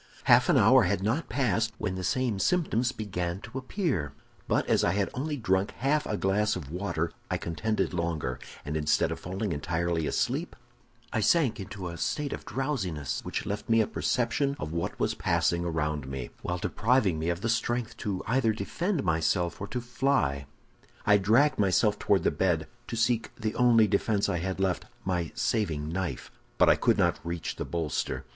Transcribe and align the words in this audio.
"Half 0.23 0.49
an 0.49 0.57
hour 0.57 0.85
had 0.85 1.03
not 1.03 1.29
passed 1.29 1.73
when 1.77 1.93
the 1.93 2.03
same 2.03 2.39
symptoms 2.39 2.91
began 2.91 3.39
to 3.41 3.59
appear; 3.59 4.13
but 4.47 4.65
as 4.65 4.83
I 4.83 4.93
had 4.93 5.11
only 5.13 5.37
drunk 5.37 5.73
half 5.77 6.07
a 6.07 6.17
glass 6.17 6.55
of 6.55 6.69
the 6.69 6.73
water, 6.73 7.11
I 7.29 7.37
contended 7.37 7.93
longer, 7.93 8.39
and 8.65 8.75
instead 8.75 9.11
of 9.11 9.19
falling 9.19 9.51
entirely 9.51 10.07
asleep, 10.07 10.55
I 11.13 11.19
sank 11.19 11.59
into 11.59 11.87
a 11.87 11.97
state 11.99 12.33
of 12.33 12.45
drowsiness 12.45 13.23
which 13.23 13.45
left 13.45 13.69
me 13.69 13.79
a 13.79 13.85
perception 13.85 14.55
of 14.57 14.71
what 14.71 14.99
was 14.99 15.13
passing 15.13 15.63
around 15.65 16.07
me, 16.07 16.31
while 16.41 16.57
depriving 16.57 17.19
me 17.19 17.29
of 17.29 17.41
the 17.41 17.47
strength 17.47 18.03
either 18.25 18.53
to 18.53 18.57
defend 18.57 19.03
myself 19.03 19.61
or 19.61 19.67
to 19.67 19.79
fly. 19.79 20.47
"I 21.05 21.17
dragged 21.17 21.59
myself 21.59 21.99
toward 21.99 22.23
the 22.23 22.31
bed, 22.31 22.65
to 22.87 22.95
seek 22.95 23.29
the 23.35 23.53
only 23.53 23.85
defense 23.87 24.27
I 24.29 24.39
had 24.39 24.59
left—my 24.59 25.31
saving 25.35 25.89
knife; 25.89 26.31
but 26.57 26.69
I 26.69 26.75
could 26.75 26.97
not 26.97 27.19
reach 27.23 27.57
the 27.57 27.65
bolster. 27.65 28.25